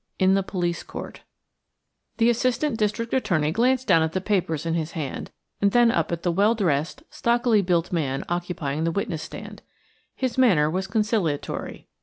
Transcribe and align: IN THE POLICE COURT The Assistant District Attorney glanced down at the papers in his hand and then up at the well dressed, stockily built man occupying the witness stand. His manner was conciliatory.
IN 0.17 0.33
THE 0.33 0.41
POLICE 0.41 0.81
COURT 0.81 1.21
The 2.17 2.31
Assistant 2.31 2.75
District 2.79 3.13
Attorney 3.13 3.51
glanced 3.51 3.85
down 3.85 4.01
at 4.01 4.13
the 4.13 4.19
papers 4.19 4.65
in 4.65 4.73
his 4.73 4.93
hand 4.93 5.29
and 5.61 5.73
then 5.73 5.91
up 5.91 6.11
at 6.11 6.23
the 6.23 6.31
well 6.31 6.55
dressed, 6.55 7.03
stockily 7.11 7.61
built 7.61 7.91
man 7.91 8.23
occupying 8.27 8.83
the 8.83 8.91
witness 8.91 9.21
stand. 9.21 9.61
His 10.15 10.39
manner 10.39 10.71
was 10.71 10.87
conciliatory. 10.87 11.87